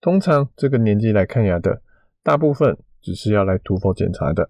[0.00, 1.82] 通常这个年纪来看牙的，
[2.22, 4.48] 大部分只是要来涂氟检查的，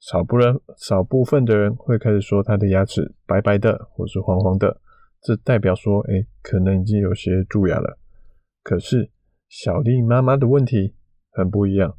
[0.00, 4.80] 少部分少部分的人会开始说他的牙齿白白的或是黄黄的，
[5.22, 7.98] 这代表说，哎，可能已经有些蛀牙了。
[8.62, 9.10] 可是
[9.48, 10.94] 小丽妈妈的问题
[11.30, 11.96] 很不一样，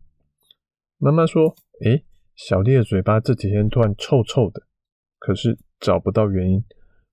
[1.00, 2.04] 妈妈说，哎，
[2.36, 4.62] 小丽的嘴巴这几天突然臭臭的，
[5.18, 6.64] 可是找不到原因。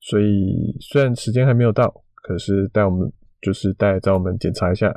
[0.00, 4.95] 所以虽然时间还没有到，可是带我们就是带着我们检查一下。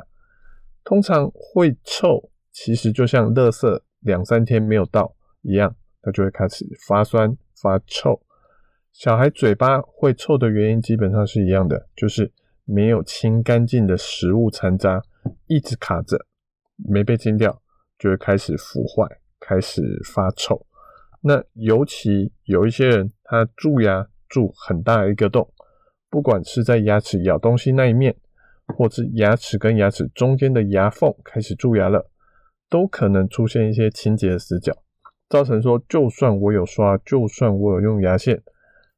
[0.86, 8.18] 通常会臭，其实就像垃圾两三天没有倒一样，它就会开始发酸发臭。
[8.92, 12.32] 小孩嘴巴会臭的原因基本上是一样的，就是
[12.64, 15.02] 没有清干净的食物残渣
[15.48, 16.24] 一直卡着，
[16.76, 17.60] 没被清掉，
[17.98, 19.06] 就会开始腐坏，
[19.40, 20.66] 开始发臭。
[21.20, 24.08] 那尤其有一些人，他蛀牙。
[24.28, 25.48] 蛀很大一个洞，
[26.10, 28.12] 不管是在牙齿咬东西那一面，
[28.74, 32.10] 或是牙齿跟牙齿中间的牙缝开始蛀牙了，
[32.68, 34.72] 都可能出现一些清洁的死角，
[35.28, 38.42] 造成说，就算我有刷，就算我有用牙线，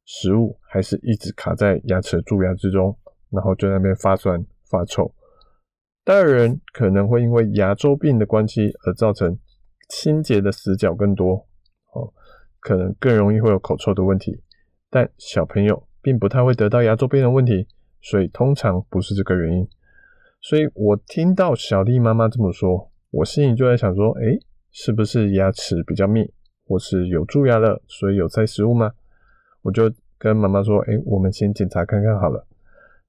[0.05, 2.97] 食物还是一直卡在牙齿蛀牙之中，
[3.29, 5.13] 然后就那边发酸发臭。
[6.03, 9.37] 大人可能会因为牙周病的关系而造成
[9.89, 11.47] 清洁的死角更多，
[11.93, 12.11] 哦，
[12.59, 14.41] 可能更容易会有口臭的问题。
[14.89, 17.67] 但小朋友并不太会得到牙周病的问题，
[18.01, 19.67] 所以通常不是这个原因。
[20.41, 24.39] 所以我听到小丽妈妈这么说，我心里就在想说：诶，
[24.71, 26.31] 是不是牙齿比较密，
[26.65, 28.91] 或是有蛀牙了，所以有塞食物吗？
[29.61, 32.47] 我就跟妈妈说：诶，我们先检查看看好了。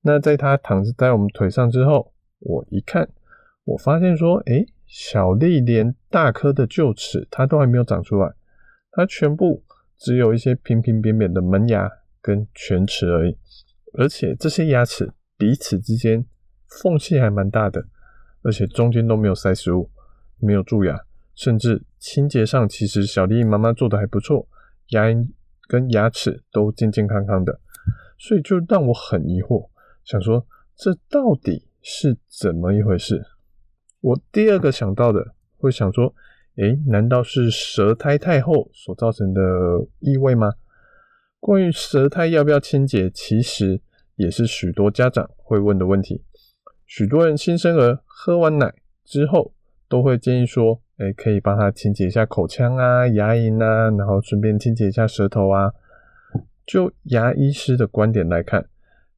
[0.02, 3.08] 那在她躺在我们腿上之后，我一看，
[3.64, 8.32] 我发现说：诶，小丽连大颗的臼齿她都还没有长出来，
[8.92, 9.62] 她全部。
[10.02, 11.86] 只有一些平平扁扁的门牙
[12.22, 13.36] 跟犬齿而已，
[13.94, 16.24] 而且这些牙齿彼此之间
[16.82, 17.86] 缝隙还蛮大的，
[18.42, 19.90] 而且中间都没有塞食物，
[20.38, 20.98] 没有蛀牙，
[21.34, 24.48] 甚至清洁上其实小丽妈妈做的还不错，
[24.90, 25.28] 牙龈
[25.68, 27.60] 跟牙齿都健健康康的，
[28.18, 29.68] 所以就让我很疑惑，
[30.04, 30.46] 想说
[30.76, 33.24] 这到底是怎么一回事？
[34.00, 36.14] 我第二个想到的会想说。
[36.56, 39.40] 诶，难道是舌苔太厚所造成的
[40.00, 40.52] 异味吗？
[41.40, 43.80] 关于舌苔要不要清洁，其实
[44.16, 46.22] 也是许多家长会问的问题。
[46.86, 48.72] 许多人新生儿喝完奶
[49.04, 49.52] 之后，
[49.88, 55.72] 都会建议说，诶，可以帮他清洁一下口腔啊、牙龈啊，然后顺便清洁一下舌头啊。
[56.66, 58.68] 就牙医师的观点来看，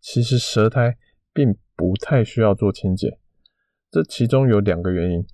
[0.01, 0.97] 其实舌苔
[1.35, 3.19] 并不太需要做清洁。
[3.91, 5.27] 这其中有两个原因，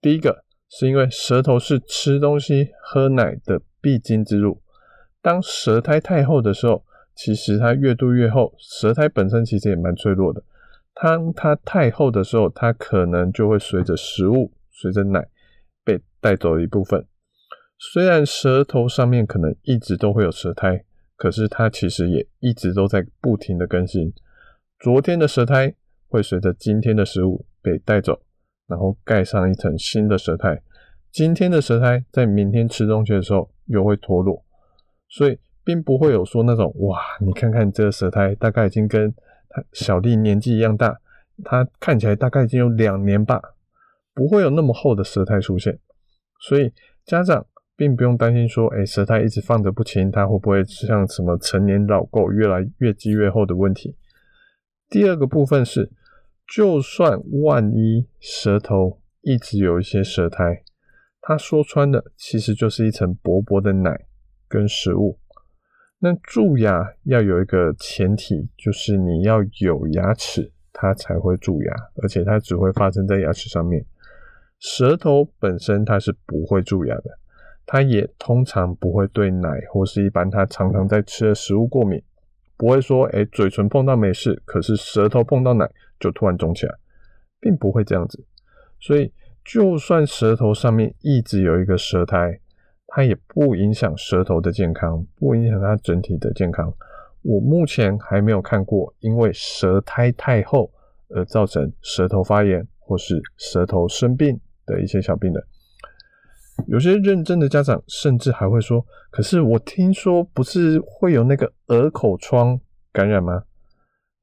[0.00, 0.44] 第一个。
[0.76, 4.60] 是因为舌头是吃东西、喝奶的必经之路。
[5.24, 10.44] 当舌苔太厚的时候，其实它越度越厚，舌苔本身其实也蛮脆弱的。
[11.02, 15.26] 当它太厚的时候，它可能就会随着食物、随着奶
[15.82, 17.06] 被带走一部分。
[17.78, 20.84] 虽然舌头上面可能一直都会有舌苔，
[21.16, 24.12] 可是它其实也一直都在不停的更新。
[24.78, 25.74] 昨天的舌苔
[26.06, 28.20] 会随着今天的食物被带走。
[28.66, 30.62] 然后盖上一层新的舌苔，
[31.12, 34.42] 今天的舌苔在明天吃东西的时候又会脱落，
[35.16, 39.14] 所以并不会有说那种哇，你看看这个舌苔大概已经跟
[39.48, 40.98] 他小丽年纪一样大，
[41.44, 43.40] 他看起来大概已经有两年吧，
[44.12, 45.78] 不会有那么厚的舌苔出现，
[46.40, 46.72] 所以
[47.04, 53.96] 家长并不用担心说，哎，舌苔一直放着不清，它会不会像什么成年老垢越来越积越厚的问题。
[54.88, 55.90] 第二个部分是。
[56.54, 60.62] 就算万一舌头一直有一些舌苔，
[61.22, 64.04] 它说穿了其实就是一层薄薄的奶
[64.48, 65.18] 跟食物。
[65.98, 73.84] 那蛀牙要有一个前提，就是你要有牙齿，它才会蛀牙，而且它只会发生在牙齿上面。
[74.58, 77.04] 舌头本身它是不会蛀牙的，
[77.64, 82.02] 它也通常不会对奶或是一般它常常在吃的食物过敏。
[82.56, 85.68] 不会说，哎，嘴唇碰到没事，可是舌头碰到奶
[85.98, 86.74] 就突然肿起来，
[87.40, 88.24] 并不会这样子。
[88.78, 89.12] 所以，
[89.44, 92.38] 就算舌头上面一直有一个舌苔，
[92.94, 96.72] 它也不影响舌头的健康，不影响它整体的健康。
[97.22, 100.70] 我目前还没有看过因为舌苔太厚
[101.08, 105.42] 而造成舌头发炎或是舌头生病的一些小病人。
[106.68, 112.60] 有些认真的家长甚至还会说：“可是我听说不是会有那个鹅口疮
[112.92, 113.42] 感染吗？”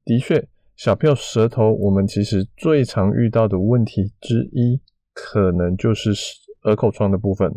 [0.05, 0.47] 的确，
[0.77, 4.79] 小朋友舌头我们其实最常遇到的问题之一，
[5.13, 6.11] 可能就是
[6.63, 7.53] 鹅口疮的部分。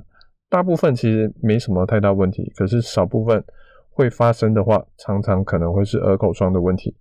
[0.55, 3.45] 大部分其实没什么太大问题，可是少部分
[3.91, 6.95] 会发生的话，常常可能会是耳口疮的问题。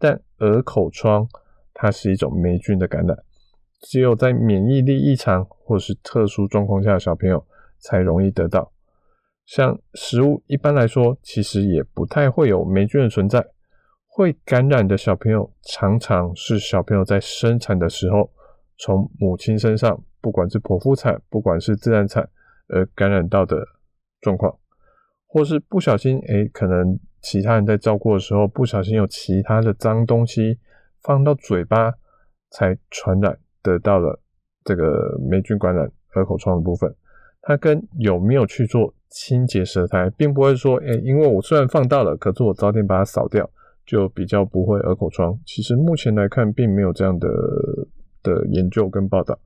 [0.00, 1.24] 但耳口疮
[1.72, 3.16] 它是一种霉菌的感染。
[3.82, 7.46] 只有在免疫力异常或是特殊状况下的小朋友
[7.78, 8.72] 才容易得到。
[9.46, 13.46] 像食物一般来说，其实也不太会有霉菌的存在。
[14.08, 18.28] 会感染的小朋友，常常是小朋友在生产的时候，
[18.76, 22.28] 从母亲身上，不管是剖腹产，不管是自然产，
[22.68, 23.66] 而感染到的
[24.20, 24.58] 状况，
[25.26, 30.58] 或是不小心，哎，可能其他人在照顾的时候，不小心有其他的脏东西
[31.02, 31.94] 放到嘴巴，
[32.50, 33.38] 才传染。
[33.60, 34.18] 得到了
[34.64, 35.84] 这个霉菌感染
[36.14, 36.94] 耳口疮的部分，
[37.42, 43.50] 它跟有没有去做清洁舌苔，并不会说，诶，因为我虽然放到了，可是我早点把它扫掉，
[43.84, 45.38] 就比较不会耳口疮。
[45.44, 47.28] 其实目前来看，并没有这样的
[48.22, 49.38] 的研究跟报道。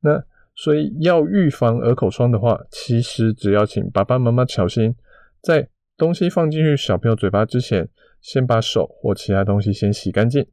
[0.00, 0.22] 那
[0.62, 4.94] 所以要预防耳口疮的话，其实只要请爸爸妈妈小心，
[5.40, 5.66] 在
[5.96, 7.88] 东西放进去小朋友嘴巴之前，
[8.20, 10.46] 先把手或其他东西先洗干净，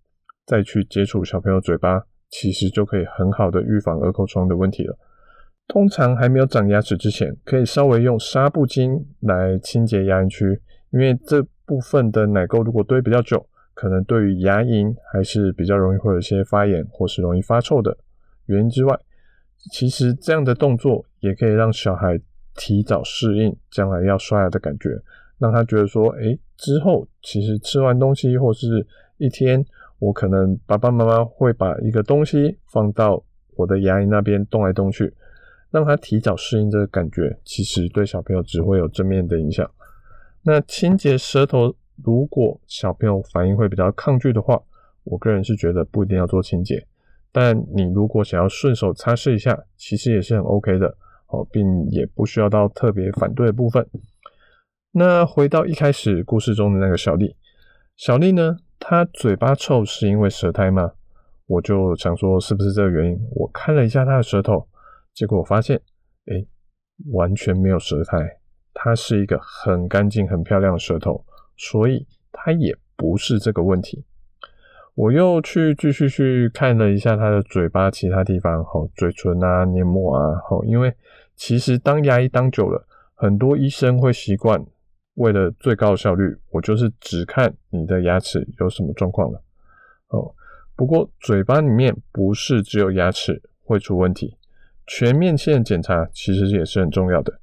[0.46, 2.06] 再去接触小朋友嘴巴。
[2.30, 4.98] 其实就可以很好的预防耳口疮的问题了。
[5.66, 10.62] 通常还没有长牙齿之前，可以稍微用纱布巾来清洁牙龈区，
[10.92, 17.98] 因为这部分的奶垢如果堆比较久，可能对于牙龈还是比较容易会有一些发炎或是容易发臭的
[18.48, 19.00] 原因之外，
[19.72, 22.20] 其实这样的动作也可以让小孩
[22.56, 24.90] 提早适应将来要刷牙的感觉，
[25.38, 28.86] 让他觉得说，诶，之后其实吃完东西或是
[29.18, 29.66] 一天。
[30.00, 33.24] 我可能爸爸妈妈会把一个东西放到
[33.56, 35.12] 我的牙龈那边动来动去，
[35.72, 39.68] 让他提早适应这个感觉，其实对小朋友只会有正面的影响。
[40.44, 41.74] 那清洁舌头，
[42.04, 44.62] 如果小朋友反应会比较抗拒的话，
[45.04, 46.86] 我个人是觉得不一定要做清洁，
[47.32, 50.88] 但你如果想要顺手擦拭一下，其实也是很 OK 的
[51.28, 53.88] 哦，并也不需要到特别反对的部分。
[54.92, 57.36] 那回到一开始故事中的那个小丽，
[57.96, 58.58] 小丽呢？
[58.80, 60.94] 她嘴巴臭是因为舌苔吗？
[61.48, 63.20] 我就想说是不是这个原因？
[63.32, 64.68] 我看了一下她的舌头，
[65.14, 65.82] 结果我发现，
[66.26, 66.46] 哎，
[67.12, 68.18] 完全没有舌苔，
[68.74, 71.26] 她是一个很干净、很漂亮的舌头，
[71.58, 74.06] 所以他也不是这个问题。
[74.98, 80.92] 我又去继续去看了一下他的嘴巴其他地方，吼，嘴唇啊、黏膜啊，吼，因为
[81.36, 82.84] 其实当牙医当久了，
[83.14, 84.66] 很多医生会习惯。
[85.14, 89.40] 为了最高效率，我就是只看你的牙齿有什么状况了。
[90.08, 90.34] 哦，
[90.76, 94.36] 不过嘴巴里面不是只有牙齿会出问题，
[94.88, 97.40] 全面性检查其实也是很重要的。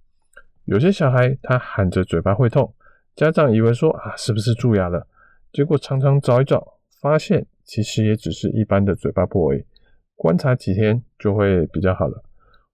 [0.65, 2.75] 有些小孩他喊着嘴巴会痛，
[3.15, 5.07] 家长以为说啊是不是蛀牙了？
[5.53, 6.74] 结果常常找一找，
[7.05, 9.65] 发现其实也只是一般的嘴巴破而已，
[10.17, 12.25] 观察几天就会比较好了。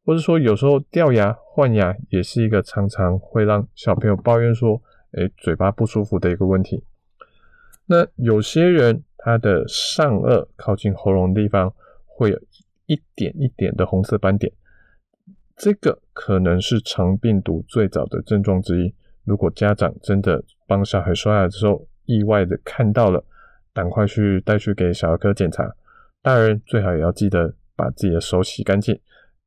[0.07, 4.81] 或者说有时候掉牙换牙也是一个常常会让小朋友抱怨说。
[5.15, 6.85] 诶，嘴巴不舒服的一个问题。
[7.87, 11.75] 那有些人他的上颚靠近喉咙地方
[12.07, 12.41] 会有
[12.87, 14.53] 一点一点的红色斑点，
[15.57, 18.95] 这个可能是肠病毒最早的症状之一。
[19.25, 23.25] 如果家长真的帮小孩刷牙的时候意外的看到了，
[23.73, 25.75] 赶快去带去给小儿科检查。
[26.23, 29.01] 大人最好也要记得把自己的手洗干净，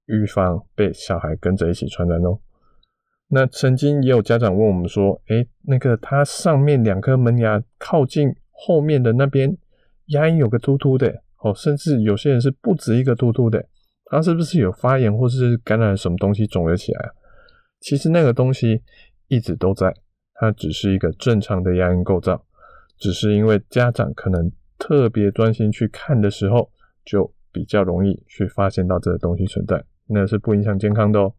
[0.06, 2.40] 预防被小孩跟着一起传染哦。
[3.30, 9.58] 那曾经也有家长问我们说：“诶，那个他上面两颗门牙靠近后面的那边
[10.08, 13.66] 牙龈有个突突的，哦，甚至有些人是不止一个突突的，
[14.06, 17.10] 他是不是有发炎或是感染什么东西肿了起来？”
[17.82, 18.82] 其实那个东西
[19.28, 19.94] 一直都在，
[20.36, 22.46] 它只是一个正常的牙龈构造，
[23.04, 26.72] 只是因为家长可能特别专心去看的时候，
[27.04, 31.34] 就比较容易去发现到这个东西存在，那是不影响健康的哦。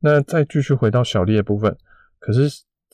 [0.00, 1.74] 那再继续回到小丽的部分，
[2.18, 2.42] 可是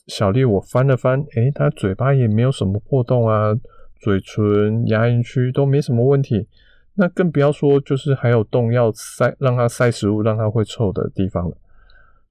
[0.07, 3.52] 小丽我翻了翻，诶，她嘴巴也没有什么破洞啊，
[3.99, 6.47] 嘴唇、牙龈区都没什么问题，
[6.95, 11.57] 那更不要说就是还有洞要塞，让她塞食物，让她会臭的地方了。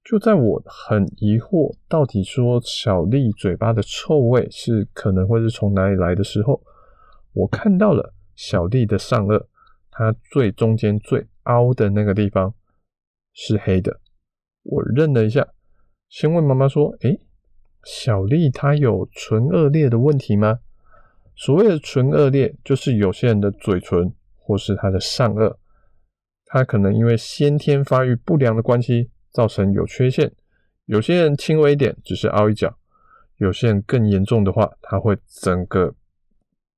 [0.04, 6.62] 就在我很疑惑，到底说小丽嘴巴的臭味是可能会是从哪里来的时候，
[7.32, 9.46] 我看到了小丽的上颚，
[9.90, 12.54] 它最中间最凹的那个地方
[13.32, 14.02] 是黑的。
[14.64, 15.48] 我认了一下，
[16.10, 17.22] 先问妈妈说：“诶，
[17.86, 20.60] 小丽她有唇腭裂的问题吗？”
[21.36, 25.56] 所谓的唇腭裂，就是有些人的嘴唇或是他的上颚，
[26.46, 30.32] 他可能因为先天发育不良的关系，造成有缺陷。
[30.86, 32.70] 有些人轻微一点，只是凹一角；
[33.38, 35.96] 有些人更严重的话，他会整个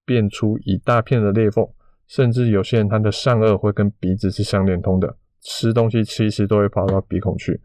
[0.05, 1.67] 变出一大片的裂缝，
[2.07, 7.59] 甚至有些人他的上颚会跟鼻子是相连通的，吃东西吃一吃都会跑到鼻孔去。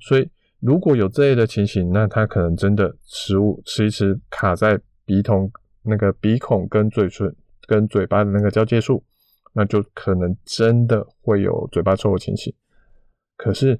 [0.00, 0.28] 所以
[0.60, 5.50] 如果有这类的情形，那他可能真的食物吃一吃卡在鼻筒
[5.82, 7.34] 那个鼻孔跟嘴唇
[7.66, 9.04] 跟嘴巴的那个交界处，
[9.52, 12.54] 那就可能真的会有嘴巴臭的情形。
[13.36, 13.78] 可是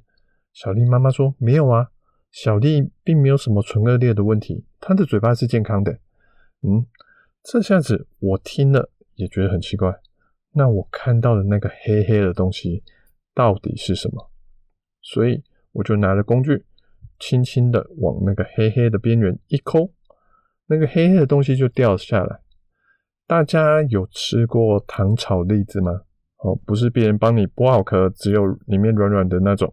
[0.54, 1.90] 小丽妈妈说没有啊。
[2.30, 5.92] 小丽并没有什么唇腭裂的问题，她的嘴巴是健康的。
[6.62, 6.87] 嗯，
[7.42, 9.92] 这下子我听了也觉得很奇怪。
[10.52, 12.82] 那我看到的那个黑黑的东西
[13.34, 14.30] 到底是什么？
[15.02, 15.42] 所以
[15.73, 16.64] 我就拿了工具，
[17.18, 19.92] 轻轻的往那个黑黑的边缘一抠，
[20.66, 22.40] 那个黑黑的东西就掉下来。
[23.26, 26.02] 大家有吃过糖炒栗子吗？
[26.38, 29.73] 哦，不是别人帮你剥好壳，只有里面软软的那种。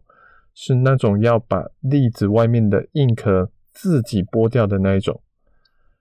[0.54, 5.22] 是那种要把栗子外面的硬壳自己剥掉的那一种。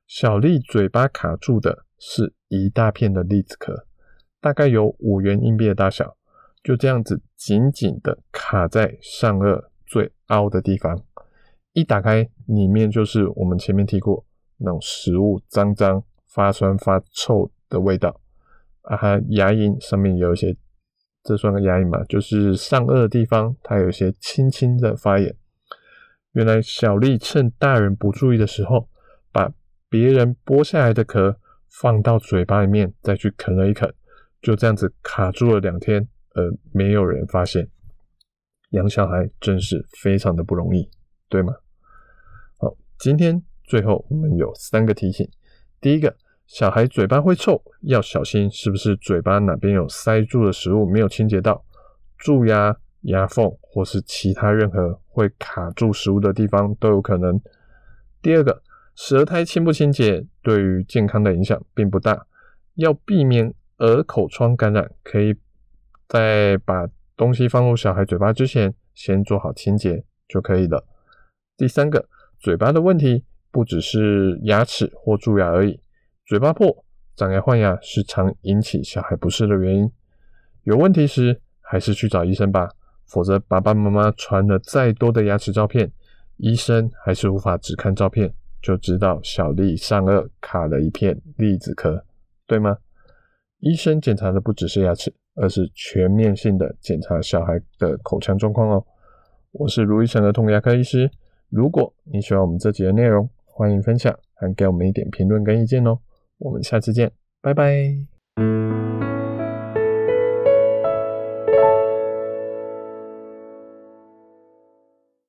[0.07, 3.87] 小丽嘴巴卡住的是一大片的栗子壳，
[4.41, 6.17] 大概有五元硬币的大小，
[6.63, 11.01] 就这样子紧紧的卡在上颚最凹的地方。
[11.73, 14.25] 一打开，里面就是我们前面提过
[14.59, 18.21] 那种食物脏脏、发酸、发臭的味道。
[18.83, 20.57] 啊，它牙龈上面有一些。
[21.31, 22.03] 这算个牙龈嘛？
[22.09, 25.33] 就是上颚的地方，它有些轻轻的发炎。
[26.33, 28.89] 原来小丽趁大人不注意的时候，
[29.31, 29.53] 把
[29.89, 33.95] 别人剥下来的壳放到嘴巴里面，再去啃了一啃，
[34.43, 37.69] 就这样子卡住了两天，而没有人发现。
[38.71, 40.91] 养小孩真是非常的不容易，
[41.29, 41.55] 对吗？
[42.59, 45.31] 好，今天最后我们有三个提醒。
[45.81, 46.17] 第一个。
[46.51, 51.65] 小孩嘴巴会臭，要小心是不是嘴巴哪边有塞住的食物没有清洁到，
[52.19, 57.41] 蛀牙、牙缝或是其他任何会卡住食物的地方都有可能。
[58.21, 58.65] 第二个，
[58.97, 62.27] 舌苔清不清洁对于健康的影响并不大，
[62.75, 65.33] 要避免耳口疮感染，可以
[66.09, 70.85] 在把东西放入小孩嘴巴之前先做好清洁就可以了。
[71.57, 72.09] 第三个，
[72.41, 75.81] 嘴巴的问题不只是牙齿或蛀牙而已。
[76.31, 76.85] 嘴巴破、
[77.17, 79.91] 长牙换牙是常引起小孩不适的原因。
[80.63, 82.71] 有问题时，还是去找医生吧，
[83.05, 85.91] 否则爸爸妈妈传了再多的牙齿照片，
[86.37, 88.33] 医生还是无法只看照片
[88.63, 92.05] 就知道小丽上颚卡了一片栗子壳，
[92.47, 92.79] 对吗？
[93.59, 98.87] 医生检查的不只是牙齿，而是全面性的检查小孩的口腔状况哦。
[99.51, 101.11] 我是卢医生儿童牙科医师。
[101.49, 105.99] 如果你喜欢我们这集的内容，欢迎分享，还给我们一点评论跟意见哦。
[106.41, 108.20] 我们下期见，拜拜。